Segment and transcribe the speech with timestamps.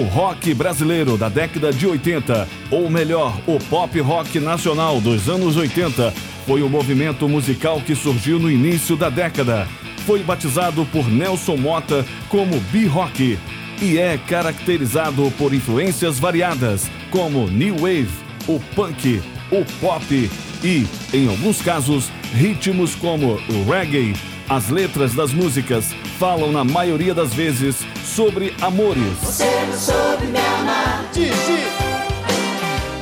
[0.00, 5.58] O rock brasileiro da década de 80, ou melhor, o pop rock nacional dos anos
[5.58, 6.10] 80,
[6.46, 9.68] foi o movimento musical que surgiu no início da década.
[10.06, 13.38] Foi batizado por Nelson Mota como B-Rock
[13.82, 18.08] e é caracterizado por influências variadas, como New Wave,
[18.48, 19.20] o punk,
[19.50, 20.30] o pop
[20.64, 24.14] e, em alguns casos, ritmos como o reggae.
[24.48, 29.16] As letras das músicas falam, na maioria das vezes, sobre amores.
[29.22, 31.04] Você não soube me amar.
[31.12, 31.64] Didi.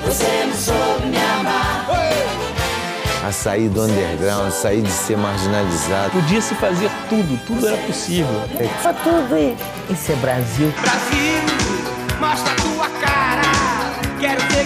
[0.05, 1.89] Você não soube me amar.
[3.27, 6.13] A sair do underground, sair de ser marginalizado.
[6.13, 8.27] Podia-se fazer tudo, tudo era possível.
[8.83, 9.57] Só tudo
[9.91, 10.73] isso é Brasil.
[10.81, 11.43] Brasil,
[12.19, 13.43] mostra a tua cara.
[14.19, 14.58] Quero ver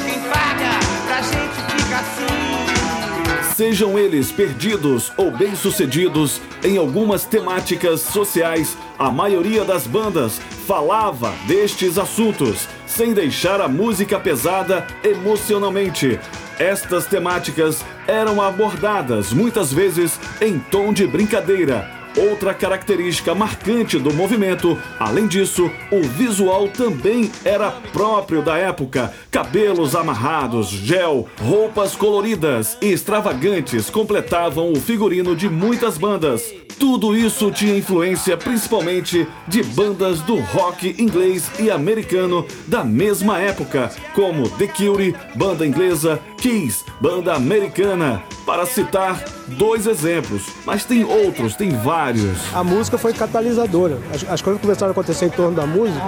[3.62, 11.96] Sejam eles perdidos ou bem-sucedidos em algumas temáticas sociais, a maioria das bandas falava destes
[11.96, 16.18] assuntos, sem deixar a música pesada emocionalmente.
[16.58, 22.01] Estas temáticas eram abordadas muitas vezes em tom de brincadeira.
[22.16, 29.12] Outra característica marcante do movimento, além disso, o visual também era próprio da época.
[29.30, 36.52] Cabelos amarrados, gel, roupas coloridas e extravagantes completavam o figurino de muitas bandas.
[36.78, 43.90] Tudo isso tinha influência principalmente de bandas do rock inglês e americano da mesma época,
[44.14, 51.54] como The Cure, banda inglesa, Kiss, banda americana, para citar dois exemplos, mas tem outros,
[51.54, 52.38] tem vários.
[52.54, 53.98] A música foi catalisadora.
[54.12, 56.04] As, as coisas começaram a acontecer em torno da música,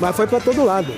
[0.00, 0.92] mas foi para todo lado.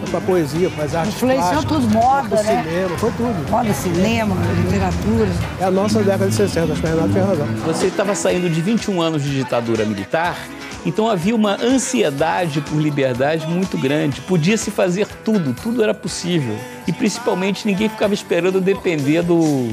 [0.00, 2.62] Foi pra poesia, para as artes Influenciou tudo, moda, né?
[2.62, 3.50] cinema, foi tudo.
[3.50, 5.28] Moda, cinema, literatura.
[5.58, 7.46] É a nossa década de 60, acho que o Renato tem razão.
[7.64, 10.36] Você estava saindo de 21 anos de ditadura militar,
[10.84, 14.20] então havia uma ansiedade por liberdade muito grande.
[14.20, 16.56] Podia-se fazer tudo, tudo era possível.
[16.86, 19.72] E principalmente ninguém ficava esperando depender do,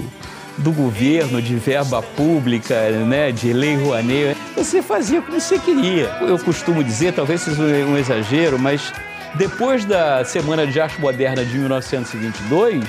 [0.58, 4.38] do governo, de verba pública, né, de lei Rouanet.
[4.56, 6.16] Você fazia como você queria.
[6.22, 8.94] Eu costumo dizer, talvez seja um exagero, mas
[9.36, 12.84] depois da Semana de Arte Moderna de 1922,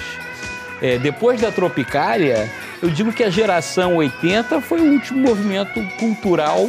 [0.82, 2.50] é, depois da Tropicália,
[2.82, 6.68] eu digo que a geração 80 foi o último movimento cultural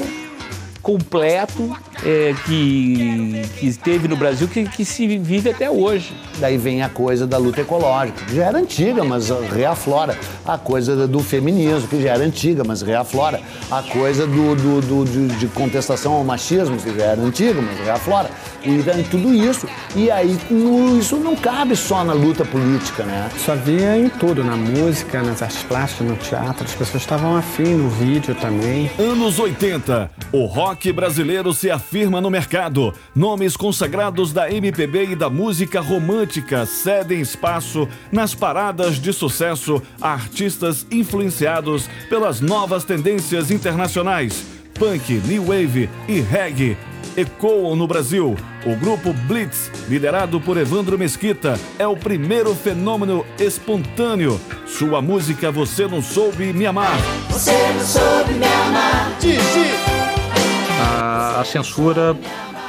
[0.82, 6.14] completo é, que, que teve no Brasil, que, que se vive até hoje.
[6.40, 10.18] Daí vem a coisa da luta ecológica, que já era antiga, mas reaflora.
[10.46, 13.40] A coisa do feminismo, que já era antiga, mas reaflora.
[13.72, 17.80] A coisa do, do, do- de, de contestação ao machismo, que já era antiga, mas
[17.80, 18.30] reaflora.
[18.64, 19.68] E daí tudo isso.
[19.96, 23.30] E aí no- isso não cabe só na luta política, né?
[23.36, 26.66] Isso havia em tudo, na música, nas artes plásticas, no teatro.
[26.66, 28.90] As pessoas estavam afim no vídeo também.
[29.00, 30.10] Anos 80.
[30.32, 31.85] O rock brasileiro se afirma
[32.22, 32.94] no mercado.
[33.16, 40.14] Nomes consagrados da MPB e da música romântica cedem espaço nas paradas de sucesso a
[40.14, 44.46] artistas influenciados pelas novas tendências internacionais.
[44.74, 46.78] Punk, new wave e reggae
[47.16, 48.36] ecoam no Brasil.
[48.66, 54.40] O grupo Blitz, liderado por Evandro Mesquita, é o primeiro fenômeno espontâneo.
[54.66, 56.98] Sua música Você Não Soube Me Amar
[57.30, 59.16] Você não soube me amar.
[61.06, 62.18] A, a censura,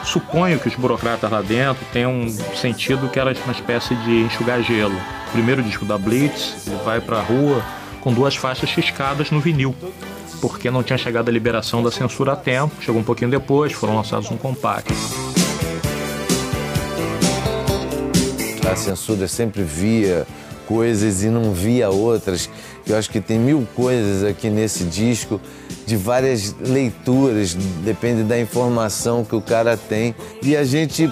[0.04, 4.62] suponho que os burocratas lá dentro tenham um sentido que era uma espécie de enxugar
[4.62, 4.94] gelo.
[5.28, 7.64] O primeiro disco da Blitz, ele vai pra rua
[8.02, 9.74] com duas faixas riscadas no vinil,
[10.40, 13.96] porque não tinha chegado a liberação da censura a tempo, chegou um pouquinho depois, foram
[13.96, 14.92] lançados um compacto.
[18.70, 20.26] A censura sempre via
[20.66, 22.50] coisas e não via outras.
[22.86, 25.40] Eu acho que tem mil coisas aqui nesse disco,
[25.84, 27.54] de várias leituras,
[27.84, 30.14] depende da informação que o cara tem.
[30.42, 31.10] E a gente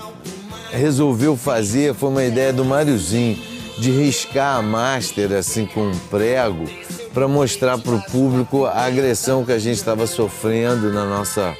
[0.70, 3.38] resolveu fazer, foi uma ideia do Máriozinho,
[3.78, 6.64] de riscar a master assim com um prego
[7.12, 11.56] para mostrar para o público a agressão que a gente estava sofrendo na nossa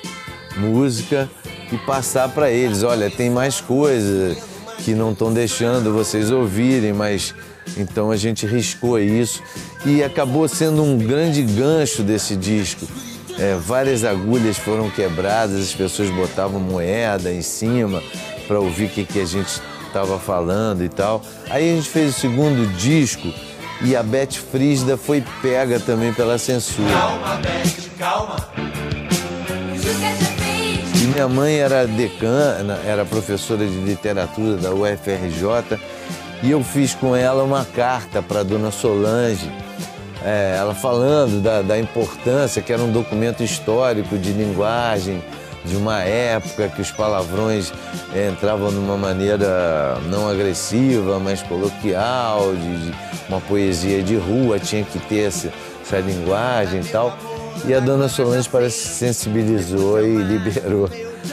[0.56, 1.28] música
[1.72, 4.38] e passar para eles, olha, tem mais coisas
[4.78, 7.34] que não estão deixando vocês ouvirem, mas
[7.76, 9.42] então a gente riscou isso
[9.84, 12.86] e acabou sendo um grande gancho desse disco.
[13.38, 18.02] É, várias agulhas foram quebradas, as pessoas botavam moeda em cima
[18.46, 21.22] para ouvir o que, que a gente estava falando e tal.
[21.50, 23.32] Aí a gente fez o segundo disco
[23.80, 26.88] e a Beth Frisda foi pega também pela censura.
[26.92, 28.36] Calma, Beth, calma.
[30.94, 35.78] E minha mãe era decana, era professora de literatura da UFRJ,
[36.44, 39.50] e eu fiz com ela uma carta para dona Solange,
[40.22, 45.24] é, ela falando da, da importância, que era um documento histórico de linguagem
[45.64, 47.72] de uma época que os palavrões
[48.30, 52.94] entravam de uma maneira não agressiva, mas coloquial, de, de
[53.26, 55.50] uma poesia de rua, tinha que ter essa,
[55.82, 57.16] essa linguagem e tal.
[57.66, 60.90] E a dona Solange parece que se sensibilizou e liberou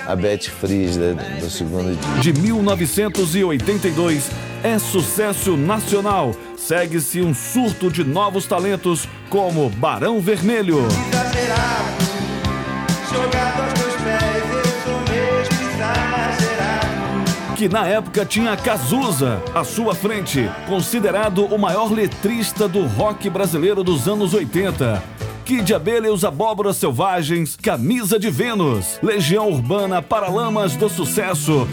[0.08, 2.22] a Beth Fries do segundo dia.
[2.22, 4.30] De 1982,
[4.64, 6.34] é sucesso nacional.
[6.56, 10.88] Segue-se um surto de novos talentos como Barão Vermelho.
[17.56, 23.84] Que na época tinha Cazuza à sua frente, considerado o maior letrista do rock brasileiro
[23.84, 25.21] dos anos 80.
[25.52, 31.68] Kid de Abelha e os Abóboras Selvagens, Camisa de Vênus, Legião Urbana, Paralamas do Sucesso.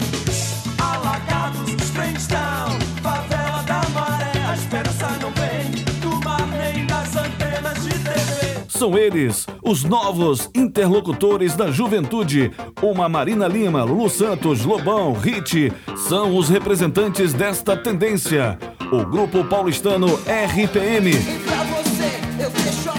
[0.77, 7.91] Alagados, Flintstone, favela da maré, a esperança não vem do mar nem das antenas de
[7.91, 8.65] TV.
[8.67, 12.51] São eles, os novos interlocutores da juventude.
[12.81, 18.59] Uma Marina Lima, Lulu Santos, Lobão, Hit, são os representantes desta tendência.
[18.91, 21.11] O grupo paulistano RPM.
[21.45, 22.98] Pra você, eu deixo apenas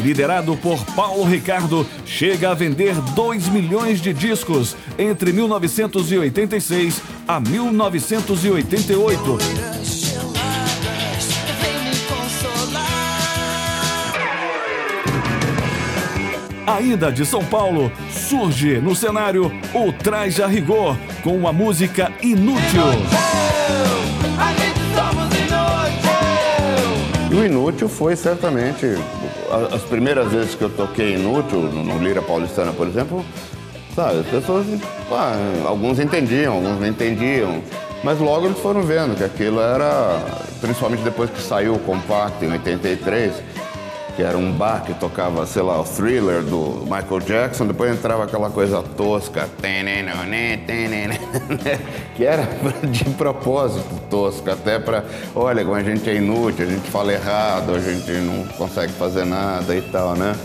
[0.00, 9.38] liderado por Paulo Ricardo, chega a vender 2 milhões de discos entre 1986 a 1988.
[9.80, 11.28] Geladas,
[11.60, 13.10] vem me consolar.
[16.66, 22.82] Ainda de São Paulo, surge no cenário o Traje a Rigor com a música Inútil.
[24.38, 25.70] A gente somos inútil.
[27.30, 28.86] E o Inútil foi certamente.
[29.50, 33.24] As primeiras vezes que eu toquei Inútil, no Lira Paulistana, por exemplo,
[33.94, 34.66] sabe, as pessoas.
[35.66, 37.62] alguns entendiam, alguns não entendiam.
[38.02, 40.24] Mas logo eles foram vendo que aquilo era.
[40.60, 43.34] Principalmente depois que saiu o compacto em 83,
[44.20, 48.24] que era um bar que tocava, sei lá, o thriller do Michael Jackson, depois entrava
[48.24, 49.48] aquela coisa tosca,
[52.14, 52.46] que era
[52.86, 57.74] de propósito tosca, até para, olha, como a gente é inútil, a gente fala errado,
[57.74, 60.36] a gente não consegue fazer nada e tal, né?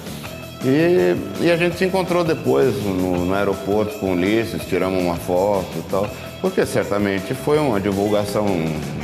[0.64, 5.18] E, e a gente se encontrou depois no, no aeroporto com o Ulisses, tiramos uma
[5.18, 8.48] foto e tal, porque certamente foi uma divulgação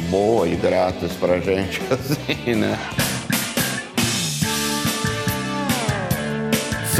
[0.10, 2.80] boa e grátis pra gente, assim, né?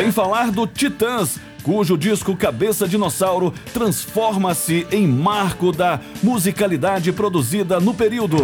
[0.02, 7.94] Sem falar do Titãs, cujo disco Cabeça Dinossauro transforma-se em marco da musicalidade produzida no
[7.94, 8.38] período.